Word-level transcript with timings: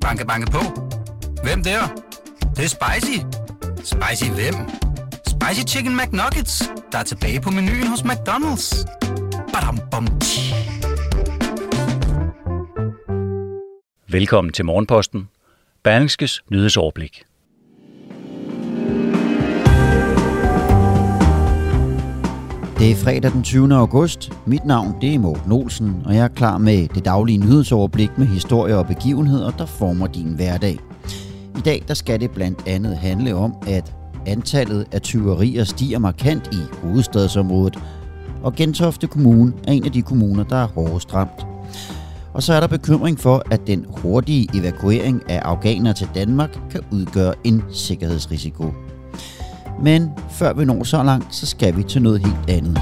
Banke, 0.00 0.26
banke 0.26 0.50
på. 0.50 0.58
Hvem 1.42 1.62
der? 1.62 1.80
Det, 2.40 2.56
det 2.56 2.64
er 2.64 2.68
spicy. 2.68 3.18
Spicy 3.76 4.30
hvem? 4.30 4.54
Spicy 5.26 5.74
Chicken 5.74 5.96
McNuggets, 5.96 6.62
der 6.92 6.98
er 6.98 7.02
tilbage 7.02 7.40
på 7.40 7.50
menuen 7.50 7.86
hos 7.86 8.00
McDonald's. 8.00 8.86
Badum, 9.52 9.78
bom, 9.90 10.06
tji. 10.20 10.54
Velkommen 14.08 14.52
til 14.52 14.64
Morgenposten. 14.64 15.28
Berlingskes 15.82 16.42
nyhedsoverblik. 16.50 17.22
Det 22.80 22.90
er 22.90 22.96
fredag 22.96 23.32
den 23.32 23.42
20. 23.42 23.74
august. 23.74 24.32
Mit 24.46 24.64
navn 24.64 24.94
det 25.00 25.14
er 25.14 25.18
Morten 25.18 25.52
Olsen, 25.52 26.02
og 26.04 26.14
jeg 26.14 26.24
er 26.24 26.28
klar 26.28 26.58
med 26.58 26.88
det 26.88 27.04
daglige 27.04 27.38
nyhedsoverblik 27.38 28.18
med 28.18 28.26
historier 28.26 28.76
og 28.76 28.86
begivenheder, 28.86 29.50
der 29.50 29.66
former 29.66 30.06
din 30.06 30.34
hverdag. 30.34 30.78
I 31.56 31.60
dag 31.60 31.84
der 31.88 31.94
skal 31.94 32.20
det 32.20 32.30
blandt 32.30 32.62
andet 32.66 32.96
handle 32.96 33.34
om, 33.34 33.54
at 33.66 33.94
antallet 34.26 34.86
af 34.92 35.02
tyverier 35.02 35.64
stiger 35.64 35.98
markant 35.98 36.54
i 36.54 36.58
hovedstadsområdet, 36.82 37.78
og 38.42 38.54
Gentofte 38.54 39.06
Kommune 39.06 39.52
er 39.68 39.72
en 39.72 39.84
af 39.84 39.92
de 39.92 40.02
kommuner, 40.02 40.44
der 40.44 40.56
er 40.56 40.66
hårdest 40.66 41.14
ramt. 41.14 41.46
Og 42.32 42.42
så 42.42 42.52
er 42.52 42.60
der 42.60 42.66
bekymring 42.66 43.20
for, 43.20 43.42
at 43.50 43.66
den 43.66 43.86
hurtige 43.88 44.48
evakuering 44.54 45.30
af 45.30 45.38
afghanere 45.38 45.94
til 45.94 46.08
Danmark 46.14 46.58
kan 46.70 46.80
udgøre 46.92 47.34
en 47.44 47.62
sikkerhedsrisiko. 47.72 48.64
Men 49.82 50.10
før 50.30 50.52
vi 50.52 50.64
når 50.64 50.84
så 50.84 51.02
langt, 51.02 51.34
så 51.34 51.46
skal 51.46 51.76
vi 51.76 51.82
til 51.82 52.02
noget 52.02 52.20
helt 52.26 52.50
andet. 52.50 52.78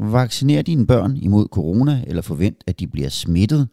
Vacciner 0.00 0.62
dine 0.62 0.86
børn 0.86 1.16
imod 1.16 1.46
corona, 1.50 2.04
eller 2.06 2.22
forvent, 2.22 2.64
at 2.66 2.80
de 2.80 2.86
bliver 2.86 3.08
smittet. 3.08 3.68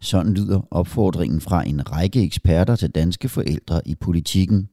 Sådan 0.00 0.34
lyder 0.34 0.60
opfordringen 0.70 1.40
fra 1.40 1.68
en 1.68 1.92
række 1.92 2.22
eksperter 2.22 2.76
til 2.76 2.90
danske 2.90 3.28
forældre 3.28 3.80
i 3.86 3.94
politikken. 3.94 4.68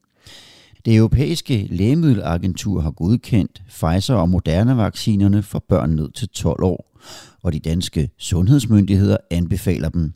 Det 0.86 0.96
europæiske 0.96 1.68
lægemiddelagentur 1.70 2.82
har 2.82 2.92
godkendt 2.92 3.62
Pfizer 3.68 4.16
og 4.16 4.30
Moderna-vaccinerne 4.30 5.44
for 5.44 5.64
børn 5.70 5.90
ned 5.90 6.12
til 6.12 6.30
12 6.30 6.64
år, 6.64 6.98
og 7.44 7.54
de 7.54 7.60
danske 7.60 8.10
sundhedsmyndigheder 8.18 9.18
anbefaler 9.32 9.90
dem. 9.90 10.14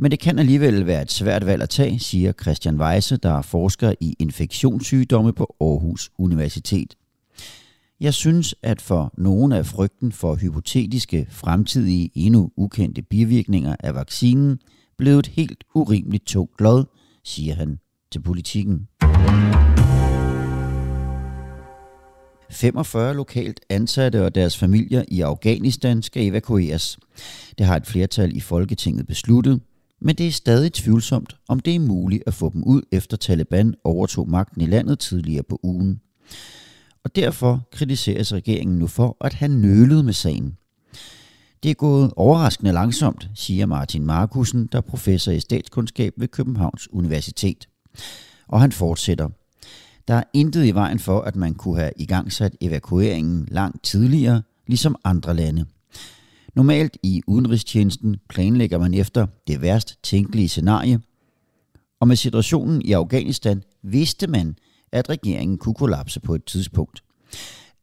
Men 0.00 0.10
det 0.10 0.20
kan 0.20 0.38
alligevel 0.38 0.86
være 0.86 1.02
et 1.02 1.12
svært 1.12 1.46
valg 1.46 1.62
at 1.62 1.68
tage, 1.68 1.98
siger 1.98 2.32
Christian 2.42 2.80
Weisse, 2.80 3.16
der 3.16 3.38
er 3.38 3.42
forsker 3.42 3.94
i 4.00 4.14
infektionssygdomme 4.18 5.32
på 5.32 5.56
Aarhus 5.60 6.10
Universitet. 6.18 6.94
Jeg 8.00 8.14
synes, 8.14 8.54
at 8.62 8.82
for 8.82 9.14
nogle 9.18 9.56
af 9.56 9.66
frygten 9.66 10.12
for 10.12 10.34
hypotetiske, 10.34 11.26
fremtidige, 11.30 12.10
endnu 12.14 12.50
ukendte 12.56 13.02
bivirkninger 13.02 13.76
af 13.80 13.94
vaccinen 13.94 14.58
blevet 14.98 15.18
et 15.18 15.26
helt 15.26 15.64
urimeligt 15.74 16.26
tungt 16.26 16.60
lod, 16.60 16.84
siger 17.24 17.54
han 17.54 17.78
til 18.12 18.22
politikken. 18.22 18.88
45 22.50 23.14
lokalt 23.14 23.60
ansatte 23.68 24.24
og 24.24 24.34
deres 24.34 24.58
familier 24.58 25.04
i 25.08 25.20
Afghanistan 25.20 26.02
skal 26.02 26.26
evakueres. 26.26 26.98
Det 27.58 27.66
har 27.66 27.76
et 27.76 27.86
flertal 27.86 28.36
i 28.36 28.40
Folketinget 28.40 29.06
besluttet, 29.06 29.60
men 30.00 30.16
det 30.16 30.26
er 30.26 30.32
stadig 30.32 30.72
tvivlsomt, 30.72 31.36
om 31.48 31.60
det 31.60 31.74
er 31.74 31.80
muligt 31.80 32.22
at 32.26 32.34
få 32.34 32.50
dem 32.52 32.64
ud 32.64 32.82
efter 32.92 33.16
Taliban 33.16 33.74
overtog 33.84 34.28
magten 34.28 34.60
i 34.60 34.66
landet 34.66 34.98
tidligere 34.98 35.42
på 35.42 35.60
ugen. 35.62 36.00
Og 37.04 37.16
derfor 37.16 37.68
kritiseres 37.72 38.32
regeringen 38.32 38.78
nu 38.78 38.86
for, 38.86 39.16
at 39.20 39.34
han 39.34 39.50
nølede 39.50 40.02
med 40.02 40.12
sagen. 40.12 40.56
Det 41.62 41.70
er 41.70 41.74
gået 41.74 42.12
overraskende 42.16 42.72
langsomt, 42.72 43.30
siger 43.34 43.66
Martin 43.66 44.06
Markusen, 44.06 44.66
der 44.72 44.78
er 44.78 44.82
professor 44.82 45.32
i 45.32 45.40
statskundskab 45.40 46.12
ved 46.16 46.28
Københavns 46.28 46.92
Universitet. 46.92 47.68
Og 48.48 48.60
han 48.60 48.72
fortsætter. 48.72 49.28
Der 50.08 50.14
er 50.14 50.22
intet 50.32 50.66
i 50.66 50.70
vejen 50.70 50.98
for, 50.98 51.20
at 51.20 51.36
man 51.36 51.54
kunne 51.54 51.78
have 51.78 51.92
igangsat 51.96 52.56
evakueringen 52.60 53.48
langt 53.50 53.84
tidligere, 53.84 54.42
ligesom 54.66 54.96
andre 55.04 55.36
lande. 55.36 55.64
Normalt 56.54 56.96
i 57.02 57.22
udenrigstjenesten 57.26 58.16
planlægger 58.28 58.78
man 58.78 58.94
efter 58.94 59.26
det 59.46 59.62
værst 59.62 59.98
tænkelige 60.02 60.48
scenarie, 60.48 61.00
og 62.00 62.08
med 62.08 62.16
situationen 62.16 62.82
i 62.82 62.92
Afghanistan 62.92 63.62
vidste 63.82 64.26
man, 64.26 64.56
at 64.92 65.10
regeringen 65.10 65.58
kunne 65.58 65.74
kollapse 65.74 66.20
på 66.20 66.34
et 66.34 66.44
tidspunkt. 66.44 67.02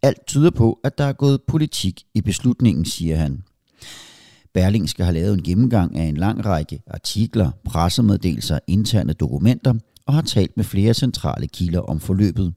Alt 0.02 0.28
tyder 0.28 0.52
på, 0.52 0.80
at 0.84 0.98
der 0.98 1.04
er 1.04 1.14
gået 1.14 1.42
politik 1.48 2.04
i 2.14 2.22
beslutningen, 2.22 2.86
siger 2.86 3.16
han. 3.16 3.44
Berlingske 4.54 5.04
har 5.04 5.12
lavet 5.12 5.34
en 5.34 5.44
gennemgang 5.44 5.96
af 5.98 6.04
en 6.04 6.18
lang 6.18 6.46
række 6.46 6.82
artikler, 6.88 7.52
pressemeddelelser, 7.66 8.60
interne 8.68 9.14
dokumenter 9.14 9.74
og 10.06 10.14
har 10.14 10.22
talt 10.22 10.58
med 10.58 10.66
flere 10.66 10.94
centrale 10.94 11.48
kilder 11.48 11.80
om 11.80 12.00
forløbet. 12.00 12.54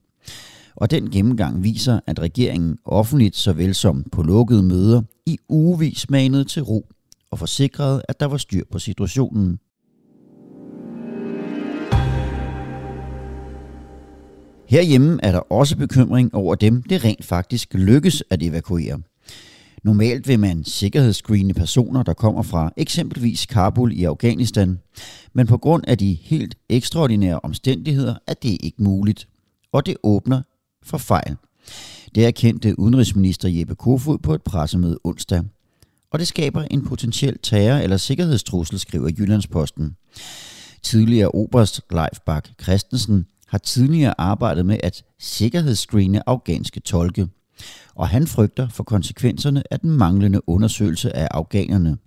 Og 0.81 0.91
den 0.91 1.11
gennemgang 1.11 1.63
viser, 1.63 2.01
at 2.07 2.21
regeringen 2.21 2.79
offentligt 2.85 3.37
såvel 3.37 3.75
som 3.75 4.05
på 4.13 4.23
lukkede 4.23 4.63
møder 4.63 5.03
i 5.27 5.39
ugevis 5.49 6.11
manede 6.11 6.45
til 6.45 6.63
ro 6.63 6.87
og 7.31 7.39
forsikrede, 7.39 8.03
at 8.09 8.21
der 8.21 8.27
var 8.27 8.37
styr 8.37 8.65
på 8.71 8.79
situationen. 8.79 9.59
Herhjemme 14.69 15.19
er 15.23 15.33
der 15.33 15.53
også 15.53 15.77
bekymring 15.77 16.35
over 16.35 16.55
dem, 16.55 16.83
det 16.83 17.05
rent 17.05 17.25
faktisk 17.25 17.75
lykkes 17.75 18.25
at 18.31 18.43
evakuere. 18.43 19.01
Normalt 19.83 20.29
vil 20.29 20.41
man 20.41 20.65
sikkerhedsscreene 20.65 21.55
personer, 21.55 22.03
der 22.03 22.15
kommer 22.15 22.43
fra 22.43 22.73
eksempelvis 22.77 23.47
Kabul 23.47 23.93
i 23.93 24.05
Afghanistan, 24.05 24.79
men 25.33 25.47
på 25.47 25.59
grund 25.59 25.85
af 25.87 25.99
de 25.99 26.19
helt 26.23 26.55
ekstraordinære 26.69 27.41
omstændigheder 27.41 28.15
er 28.27 28.35
det 28.35 28.59
ikke 28.61 28.83
muligt, 28.83 29.29
og 29.73 29.87
det 29.87 29.97
åbner 30.03 30.43
for 30.83 30.99
fejl. 30.99 31.37
Det 32.15 32.27
erkendte 32.27 32.79
udenrigsminister 32.79 33.49
Jeppe 33.49 33.75
Kofod 33.75 34.19
på 34.19 34.35
et 34.35 34.43
pressemøde 34.43 34.99
onsdag. 35.05 35.43
Og 36.11 36.19
det 36.19 36.29
skaber 36.29 36.63
en 36.63 36.85
potentiel 36.85 37.39
terror- 37.43 37.83
eller 37.83 37.97
sikkerhedstrussel, 37.97 38.79
skriver 38.79 39.11
Jyllandsposten. 39.19 39.97
Tidligere 40.83 41.29
oberst 41.29 41.81
Leif 41.91 42.21
Bak 42.27 42.49
Christensen 42.63 43.27
har 43.47 43.59
tidligere 43.59 44.21
arbejdet 44.21 44.67
med 44.67 44.77
at 44.83 45.05
sikkerhedsscreene 45.19 46.29
afghanske 46.29 46.81
tolke. 46.81 47.29
Og 47.95 48.09
han 48.09 48.27
frygter 48.27 48.69
for 48.69 48.85
konsekvenserne 48.85 49.63
af 49.73 49.81
den 49.81 49.91
manglende 49.91 50.49
undersøgelse 50.49 51.17
af 51.17 51.29
afghanerne. 51.31 51.99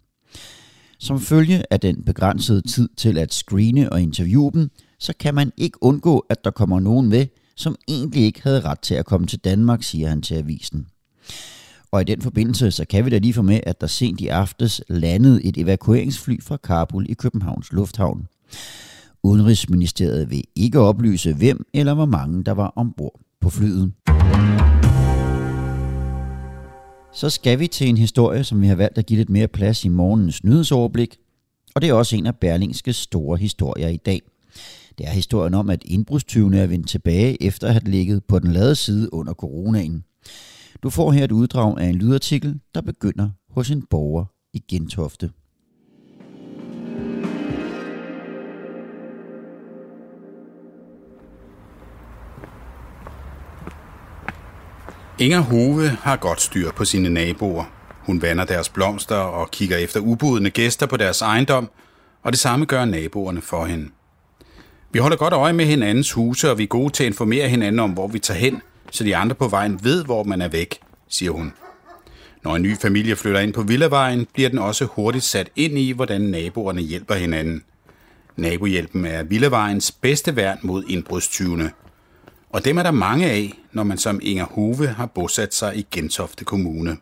Som 1.00 1.20
følge 1.20 1.64
af 1.72 1.80
den 1.80 2.04
begrænsede 2.04 2.62
tid 2.62 2.90
til 2.98 3.18
at 3.18 3.34
screene 3.34 3.94
og 3.94 4.02
interviewe 4.02 4.52
dem, 4.54 4.70
så 5.00 5.14
kan 5.20 5.36
man 5.36 5.52
ikke 5.58 5.84
undgå, 5.84 6.20
at 6.30 6.44
der 6.44 6.52
kommer 6.52 6.80
nogen 6.80 7.10
med, 7.10 7.28
som 7.56 7.76
egentlig 7.88 8.24
ikke 8.24 8.44
havde 8.44 8.62
ret 8.62 8.80
til 8.80 8.96
at 8.96 9.06
komme 9.06 9.28
til 9.28 9.40
Danmark, 9.40 9.84
siger 9.84 10.10
han 10.10 10.22
til 10.22 10.36
avisen. 10.36 10.88
Og 11.92 12.02
i 12.02 12.04
den 12.04 12.22
forbindelse, 12.22 12.72
så 12.72 12.86
kan 12.86 13.06
vi 13.06 13.10
da 13.10 13.18
lige 13.18 13.34
få 13.34 13.42
med, 13.42 13.60
at 13.64 13.82
der 13.82 13.88
sent 13.88 14.22
i 14.22 14.28
aftes 14.28 14.82
landede 14.90 15.44
et 15.44 15.58
evakueringsfly 15.58 16.42
fra 16.42 16.58
Kabul 16.58 17.10
i 17.10 17.14
Københavns 17.14 17.72
Lufthavn. 17.72 18.28
Udenrigsministeriet 19.24 20.30
vil 20.30 20.44
ikke 20.56 20.80
oplyse, 20.80 21.34
hvem 21.34 21.66
eller 21.74 21.94
hvor 21.94 22.06
mange 22.06 22.44
der 22.44 22.52
var 22.52 22.74
ombord 22.76 23.20
på 23.42 23.50
flyet. 23.50 23.92
Så 27.14 27.30
skal 27.30 27.60
vi 27.60 27.68
til 27.68 27.90
en 27.90 27.98
historie, 27.98 28.44
som 28.44 28.62
vi 28.62 28.68
har 28.68 28.76
valgt 28.76 28.98
at 28.98 29.06
give 29.06 29.18
lidt 29.18 29.30
mere 29.30 29.48
plads 29.48 29.86
i 29.86 29.90
morgens 29.90 30.44
nyhedsoverblik, 30.44 31.18
og 31.76 31.82
det 31.82 31.90
er 31.90 31.94
også 31.94 32.16
en 32.16 32.26
af 32.26 32.36
Berlingskes 32.36 32.96
store 32.96 33.38
historier 33.38 33.88
i 33.88 33.98
dag. 33.98 34.22
Det 34.98 35.08
er 35.08 35.12
historien 35.12 35.54
om, 35.54 35.70
at 35.70 35.84
indbrudstyvene 35.86 36.60
er 36.60 36.68
vendt 36.68 36.90
tilbage 36.90 37.44
efter 37.44 37.68
at 37.68 37.74
have 37.74 37.84
ligget 37.92 38.24
på 38.28 38.40
den 38.40 38.52
lade 38.52 38.76
side 38.76 39.14
under 39.14 39.34
coronaen. 39.34 40.04
Du 40.84 40.90
får 40.90 41.12
her 41.12 41.24
et 41.24 41.32
uddrag 41.32 41.80
af 41.80 41.86
en 41.86 41.96
lydartikel, 41.96 42.60
der 42.76 42.82
begynder 42.82 43.30
hos 43.50 43.72
en 43.72 43.86
borger 43.90 44.26
i 44.54 44.60
Gentofte. 44.70 45.32
Inger 55.20 55.40
Hove 55.40 55.88
har 55.90 56.16
godt 56.16 56.42
styr 56.42 56.72
på 56.72 56.86
sine 56.86 57.10
naboer. 57.10 57.64
Hun 58.06 58.22
vander 58.22 58.46
deres 58.46 58.70
blomster 58.70 59.16
og 59.16 59.52
kigger 59.52 59.78
efter 59.78 60.00
ubudne 60.00 60.50
gæster 60.50 60.86
på 60.86 60.98
deres 60.98 61.22
ejendom, 61.22 61.70
og 62.24 62.32
det 62.32 62.40
samme 62.40 62.66
gør 62.66 62.86
naboerne 62.86 63.42
for 63.42 63.66
hende. 63.66 63.90
Vi 64.94 65.00
holder 65.00 65.18
godt 65.18 65.34
øje 65.34 65.54
med 65.54 65.66
hinandens 65.66 66.12
huse, 66.12 66.52
og 66.52 66.58
vi 66.58 66.64
er 66.64 66.68
gode 66.68 66.94
til 66.94 67.04
at 67.04 67.08
informere 67.08 67.50
hinanden 67.50 67.80
om, 67.80 67.92
hvor 67.92 68.08
vi 68.08 68.20
tager 68.20 68.40
hen, 68.40 68.62
så 68.92 69.04
de 69.04 69.16
andre 69.16 69.36
på 69.36 69.48
vejen 69.48 69.84
ved, 69.84 70.06
hvor 70.06 70.24
man 70.24 70.42
er 70.42 70.48
væk, 70.48 70.80
siger 71.10 71.32
hun. 71.32 71.54
Når 72.44 72.56
en 72.56 72.62
ny 72.62 72.78
familie 72.78 73.16
flytter 73.16 73.40
ind 73.40 73.54
på 73.54 73.62
Villavejen, 73.62 74.28
bliver 74.34 74.50
den 74.50 74.60
også 74.60 74.86
hurtigt 74.86 75.24
sat 75.24 75.50
ind 75.56 75.78
i, 75.78 75.92
hvordan 75.92 76.22
naboerne 76.22 76.82
hjælper 76.82 77.16
hinanden. 77.16 77.64
Nabohjælpen 78.36 79.06
er 79.06 79.24
Villavejens 79.24 79.92
bedste 79.92 80.36
værn 80.36 80.60
mod 80.62 80.84
indbrudstyvene. 80.88 81.72
Og 82.50 82.66
dem 82.66 82.78
er 82.78 82.84
der 82.84 82.92
mange 82.92 83.30
af, 83.30 83.54
når 83.72 83.84
man 83.84 83.98
som 83.98 84.20
Inger 84.24 84.46
Hove 84.46 84.88
har 84.88 85.06
bosat 85.06 85.54
sig 85.54 85.78
i 85.78 85.88
Gentofte 85.92 86.46
Kommune. 86.46 86.98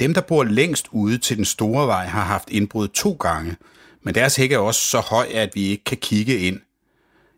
Dem, 0.00 0.14
der 0.14 0.20
bor 0.20 0.44
længst 0.44 0.88
ude 0.92 1.18
til 1.18 1.36
den 1.36 1.44
store 1.44 1.86
vej, 1.86 2.06
har 2.06 2.24
haft 2.24 2.50
indbrud 2.50 2.88
to 2.88 3.12
gange, 3.12 3.56
men 4.02 4.14
deres 4.14 4.36
hæk 4.36 4.52
er 4.52 4.58
også 4.58 4.80
så 4.80 5.00
høj, 5.00 5.26
at 5.34 5.50
vi 5.54 5.62
ikke 5.62 5.84
kan 5.84 5.96
kigge 5.96 6.38
ind. 6.38 6.60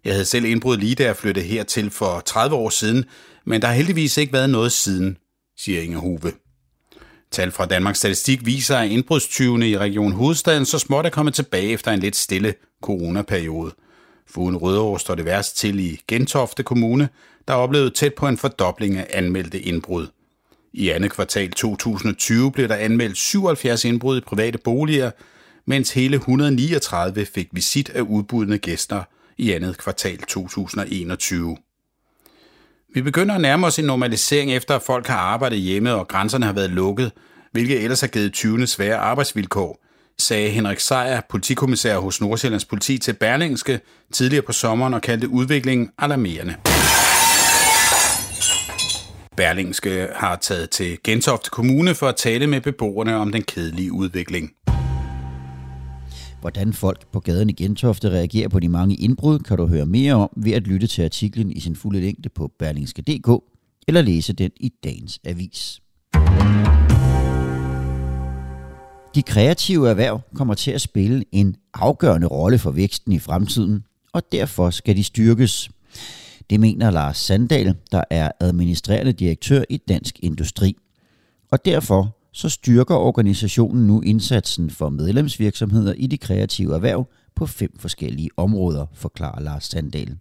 Jeg 0.05 0.13
havde 0.13 0.25
selv 0.25 0.45
indbrud 0.45 0.77
lige 0.77 0.95
da 0.95 1.05
jeg 1.05 1.17
flyttede 1.17 1.47
hertil 1.47 1.91
for 1.91 2.21
30 2.21 2.57
år 2.57 2.71
siden, 2.71 3.05
men 3.47 3.63
der 3.63 3.69
har 3.69 3.75
heldigvis 3.75 4.17
ikke 4.17 4.33
været 4.33 4.51
noget 4.51 4.73
siden, 4.73 5.17
siger 5.57 5.83
Inger 5.83 5.99
Hove. 5.99 6.33
Tal 7.31 7.51
fra 7.51 7.67
Danmarks 7.67 7.99
Statistik 7.99 8.47
viser, 8.47 8.77
at 8.77 8.91
indbrudstyvene 8.91 9.69
i 9.69 9.79
Region 9.79 10.13
Hovedstaden 10.13 10.67
så 10.67 10.79
småt 10.79 11.07
er 11.07 11.11
kommet 11.11 11.35
tilbage 11.35 11.73
efter 11.73 11.93
en 11.93 12.01
lidt 12.01 12.17
stille 12.17 12.55
coronaperiode. 12.83 13.73
Foruden 14.27 14.57
Rødovre 14.57 15.01
står 15.01 15.15
det 15.15 15.25
værst 15.25 15.57
til 15.57 15.81
i 15.81 16.01
Gentofte 16.09 16.63
Kommune, 16.63 17.09
der 17.49 17.55
oplevede 17.55 17.91
tæt 17.91 18.15
på 18.15 18.29
en 18.29 18.39
fordobling 18.39 18.97
af 18.97 19.07
anmeldte 19.11 19.61
indbrud. 19.61 20.07
I 20.73 20.89
andet 20.89 21.13
kvartal 21.13 21.51
2020 21.51 22.53
blev 22.53 22.69
der 22.69 22.77
anmeldt 22.77 23.17
77 23.17 23.85
indbrud 23.85 24.19
i 24.19 24.21
private 24.21 24.59
boliger, 24.59 25.11
mens 25.67 25.93
hele 25.93 26.17
139 26.17 27.27
fik 27.27 27.49
visit 27.53 27.91
af 27.91 28.01
udbudne 28.01 28.59
gæster 28.59 29.03
i 29.39 29.53
andet 29.53 29.79
kvartal 29.79 30.19
2021. 30.19 31.57
Vi 32.95 33.03
begynder 33.03 33.35
at 33.35 33.41
nærme 33.41 33.67
os 33.67 33.79
en 33.79 33.85
normalisering 33.85 34.53
efter, 34.53 34.77
at 34.77 34.83
folk 34.83 35.07
har 35.07 35.19
arbejdet 35.19 35.59
hjemme 35.59 35.95
og 35.95 36.09
grænserne 36.09 36.47
har 36.47 36.53
været 36.53 36.71
lukket, 36.71 37.13
hvilket 37.53 37.83
ellers 37.83 38.01
har 38.01 38.09
givet 38.09 38.33
20. 38.33 38.67
svære 38.67 38.97
arbejdsvilkår, 38.97 39.85
sagde 40.19 40.51
Henrik 40.51 40.81
Sejer, 40.81 41.21
politikommissær 41.31 41.99
hos 41.99 42.21
Nordsjællands 42.21 42.65
politi 42.65 42.99
til 42.99 43.13
Berlingske 43.13 43.81
tidligere 44.13 44.43
på 44.43 44.53
sommeren 44.53 44.95
og 44.95 45.03
kaldte 45.03 45.29
udviklingen 45.29 45.91
alarmerende. 45.99 46.57
Berlingske 49.37 50.09
har 50.15 50.37
taget 50.37 50.71
til 50.71 50.99
Gentofte 51.05 51.51
Kommune 51.51 51.95
for 51.95 52.09
at 52.09 52.17
tale 52.17 52.47
med 52.47 52.61
beboerne 52.61 53.17
om 53.17 53.33
den 53.33 53.43
kedelige 53.43 53.93
udvikling. 53.93 54.51
Hvordan 56.41 56.73
folk 56.73 57.07
på 57.13 57.21
gaden 57.21 57.51
i 57.51 57.53
Gentofte 57.53 58.11
reagerer 58.11 58.49
på 58.49 58.61
de 58.61 58.69
mange 58.69 58.95
indbrud, 58.95 59.39
kan 59.39 59.57
du 59.57 59.67
høre 59.67 59.87
mere 59.87 60.15
om 60.15 60.31
ved 60.37 60.53
at 60.53 60.63
lytte 60.63 60.87
til 60.87 61.03
artiklen 61.03 61.53
i 61.53 61.61
sin 61.61 61.77
fulde 61.77 62.01
længde 62.01 62.29
på 62.29 62.53
berlingske.dk 62.59 63.45
eller 63.89 64.03
læse 64.03 64.33
den 64.33 64.51
i 64.57 64.73
dagens 64.85 65.21
avis. 65.25 65.81
De 69.15 69.23
kreative 69.23 69.91
erhverv 69.91 70.21
kommer 70.35 70.55
til 70.55 70.71
at 70.71 70.81
spille 70.81 71.25
en 71.33 71.57
afgørende 71.75 72.27
rolle 72.27 72.59
for 72.59 72.71
væksten 72.71 73.13
i 73.13 73.19
fremtiden, 73.19 73.85
og 74.13 74.23
derfor 74.33 74.71
skal 74.71 74.97
de 74.97 75.05
styrkes. 75.05 75.71
Det 76.51 76.61
mener 76.61 76.91
Lars 76.91 77.17
Sandal, 77.17 77.75
der 77.93 78.05
er 78.11 78.31
administrerende 78.41 79.13
direktør 79.13 79.63
i 79.69 79.77
Dansk 79.77 80.19
Industri. 80.23 80.77
Og 81.51 81.65
derfor 81.65 82.18
så 82.33 82.49
styrker 82.49 82.95
organisationen 82.95 83.87
nu 83.87 84.01
indsatsen 84.01 84.71
for 84.71 84.89
medlemsvirksomheder 84.89 85.93
i 85.93 86.07
de 86.07 86.19
kreative 86.19 86.75
erhverv 86.75 87.09
på 87.35 87.47
fem 87.47 87.79
forskellige 87.79 88.31
områder, 88.37 88.87
forklarer 88.95 89.41
Lars 89.41 89.65
Sandal. 89.65 90.17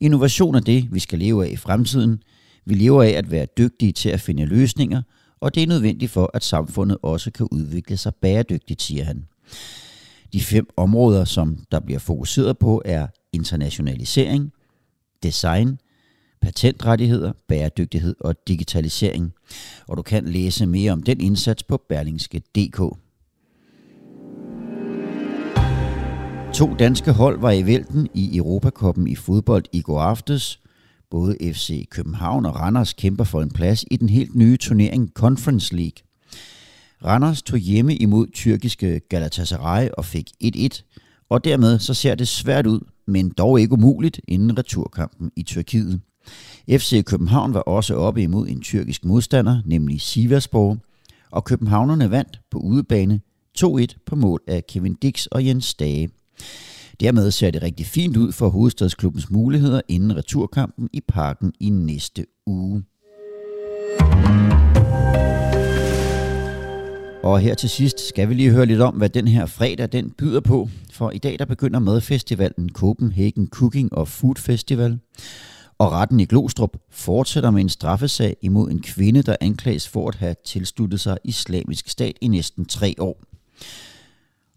Innovation 0.00 0.54
er 0.54 0.60
det, 0.60 0.88
vi 0.92 1.00
skal 1.00 1.18
leve 1.18 1.46
af 1.46 1.50
i 1.50 1.56
fremtiden. 1.56 2.22
Vi 2.64 2.74
lever 2.74 3.02
af 3.02 3.08
at 3.08 3.30
være 3.30 3.46
dygtige 3.58 3.92
til 3.92 4.08
at 4.08 4.20
finde 4.20 4.44
løsninger, 4.46 5.02
og 5.40 5.54
det 5.54 5.62
er 5.62 5.66
nødvendigt 5.66 6.10
for, 6.10 6.30
at 6.34 6.44
samfundet 6.44 6.98
også 7.02 7.30
kan 7.30 7.48
udvikle 7.52 7.96
sig 7.96 8.14
bæredygtigt, 8.14 8.82
siger 8.82 9.04
han. 9.04 9.26
De 10.32 10.40
fem 10.40 10.66
områder, 10.76 11.24
som 11.24 11.58
der 11.72 11.80
bliver 11.80 11.98
fokuseret 11.98 12.58
på, 12.58 12.82
er 12.84 13.06
internationalisering, 13.32 14.52
design, 15.22 15.78
patentrettigheder, 16.44 17.32
bæredygtighed 17.48 18.14
og 18.20 18.34
digitalisering. 18.48 19.32
Og 19.88 19.96
du 19.96 20.02
kan 20.02 20.24
læse 20.24 20.66
mere 20.66 20.92
om 20.92 21.02
den 21.02 21.20
indsats 21.20 21.62
på 21.62 21.82
berlingske.dk. 21.88 22.78
To 26.54 26.74
danske 26.78 27.12
hold 27.12 27.40
var 27.40 27.50
i 27.50 27.66
vælten 27.66 28.08
i 28.14 28.36
Europakoppen 28.36 29.06
i 29.08 29.14
fodbold 29.14 29.64
i 29.72 29.80
går 29.82 30.00
aftes. 30.00 30.60
Både 31.10 31.36
FC 31.52 31.88
København 31.88 32.46
og 32.46 32.60
Randers 32.60 32.92
kæmper 32.92 33.24
for 33.24 33.42
en 33.42 33.50
plads 33.50 33.84
i 33.90 33.96
den 33.96 34.08
helt 34.08 34.34
nye 34.34 34.56
turnering 34.56 35.10
Conference 35.14 35.76
League. 35.76 36.04
Randers 37.04 37.42
tog 37.42 37.58
hjemme 37.58 37.96
imod 37.96 38.26
tyrkiske 38.32 39.00
Galatasaray 39.08 39.88
og 39.98 40.04
fik 40.04 40.30
1-1, 40.44 40.82
og 41.28 41.44
dermed 41.44 41.78
så 41.78 41.94
ser 41.94 42.14
det 42.14 42.28
svært 42.28 42.66
ud, 42.66 42.80
men 43.06 43.30
dog 43.30 43.60
ikke 43.60 43.72
umuligt 43.72 44.20
inden 44.28 44.58
returkampen 44.58 45.30
i 45.36 45.42
Tyrkiet. 45.42 46.00
FC 46.70 47.04
København 47.04 47.54
var 47.54 47.60
også 47.60 47.94
oppe 47.94 48.22
imod 48.22 48.48
en 48.48 48.60
tyrkisk 48.60 49.04
modstander, 49.04 49.60
nemlig 49.64 50.00
Sivasspor, 50.00 50.78
og 51.30 51.44
københavnerne 51.44 52.10
vandt 52.10 52.40
på 52.50 52.58
udebane 52.58 53.20
2-1 53.58 53.86
på 54.06 54.16
mål 54.16 54.40
af 54.46 54.66
Kevin 54.66 54.94
Dix 54.94 55.26
og 55.26 55.46
Jens 55.46 55.64
Stage. 55.64 56.08
Dermed 57.00 57.30
ser 57.30 57.50
det 57.50 57.62
rigtig 57.62 57.86
fint 57.86 58.16
ud 58.16 58.32
for 58.32 58.48
hovedstadsklubbens 58.48 59.30
muligheder 59.30 59.80
inden 59.88 60.16
returkampen 60.16 60.88
i 60.92 61.00
parken 61.08 61.52
i 61.60 61.70
næste 61.70 62.26
uge. 62.46 62.84
Og 67.24 67.40
her 67.40 67.54
til 67.54 67.68
sidst 67.68 68.08
skal 68.08 68.28
vi 68.28 68.34
lige 68.34 68.50
høre 68.50 68.66
lidt 68.66 68.80
om, 68.80 68.94
hvad 68.94 69.08
den 69.08 69.28
her 69.28 69.46
fredag 69.46 69.88
den 69.92 70.10
byder 70.10 70.40
på. 70.40 70.68
For 70.92 71.10
i 71.10 71.18
dag 71.18 71.38
der 71.38 71.44
begynder 71.44 71.78
madfestivalen 71.78 72.68
Copenhagen 72.68 73.46
Cooking 73.46 73.92
og 73.92 74.08
Food 74.08 74.36
Festival. 74.36 74.98
Og 75.78 75.92
retten 75.92 76.20
i 76.20 76.24
Glostrup 76.24 76.76
fortsætter 76.90 77.50
med 77.50 77.60
en 77.60 77.68
straffesag 77.68 78.36
imod 78.42 78.70
en 78.70 78.82
kvinde, 78.82 79.22
der 79.22 79.36
anklages 79.40 79.88
for 79.88 80.08
at 80.08 80.14
have 80.14 80.34
tilsluttet 80.46 81.00
sig 81.00 81.18
islamisk 81.24 81.88
stat 81.88 82.16
i 82.20 82.28
næsten 82.28 82.64
tre 82.64 82.94
år. 82.98 83.22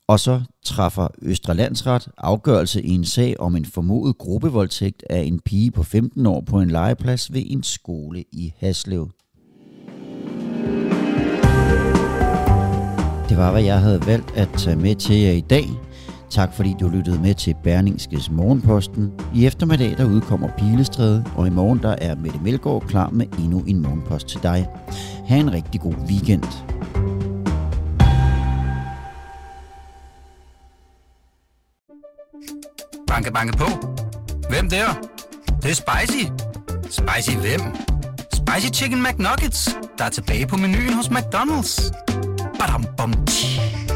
Og 0.08 0.20
så 0.20 0.42
træffer 0.66 1.08
Østre 1.22 1.54
Landsret 1.54 2.08
afgørelse 2.18 2.82
i 2.82 2.90
en 2.90 3.06
sag 3.06 3.40
om 3.40 3.56
en 3.56 3.66
formodet 3.66 4.18
gruppevoldtægt 4.18 5.04
af 5.10 5.20
en 5.20 5.40
pige 5.40 5.72
på 5.72 5.84
15 5.84 6.26
år 6.26 6.42
på 6.42 6.60
en 6.60 6.72
legeplads 6.72 7.34
ved 7.34 7.44
en 7.46 7.64
skole 7.64 8.24
i 8.32 8.54
Haslev. 8.58 9.12
Det 13.30 13.38
var, 13.38 13.52
hvad 13.52 13.64
jeg 13.64 13.80
havde 13.80 14.06
valgt 14.06 14.32
at 14.36 14.50
tage 14.58 14.76
med 14.76 14.96
til 14.96 15.16
jer 15.16 15.32
i 15.32 15.42
dag. 15.42 15.87
Tak 16.30 16.54
fordi 16.54 16.76
du 16.80 16.90
lyttede 16.90 17.22
med 17.22 17.34
til 17.34 17.56
Berningskes 17.64 18.32
Morgenposten. 18.32 19.12
I 19.36 19.46
eftermiddag 19.46 19.98
der 19.98 20.06
udkommer 20.06 20.50
Pilestræde, 20.58 21.26
og 21.36 21.48
i 21.48 21.50
morgen 21.50 21.80
der 21.80 21.96
er 22.02 22.16
Mette 22.16 22.40
Melgaard 22.40 22.82
klar 22.88 23.10
med 23.10 23.26
endnu 23.40 23.64
en 23.68 23.82
morgenpost 23.82 24.28
til 24.28 24.44
dig. 24.44 24.68
Ha' 25.28 25.38
en 25.38 25.54
rigtig 25.54 25.82
god 25.82 25.94
weekend. 25.94 26.44
Banke, 33.08 33.34
banke 33.34 33.58
på. 33.58 33.66
Hvem 34.50 34.70
der? 34.70 34.86
Det, 35.46 35.64
det 35.64 35.72
er 35.72 35.76
spicy. 35.76 36.26
Spicy 36.84 37.38
hvem? 37.38 37.62
Spicy 38.34 38.82
Chicken 38.82 39.04
McNuggets, 39.04 39.78
der 39.98 40.06
er 40.06 40.10
tilbage 40.10 40.48
på 40.48 40.58
menuen 40.58 40.94
hos 40.94 41.08
McDonald's. 41.08 41.92
Badum, 42.60 42.86
bom, 42.98 43.14
tji. 43.26 43.87